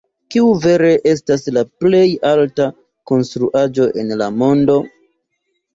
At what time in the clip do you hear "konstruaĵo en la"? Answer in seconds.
3.13-4.35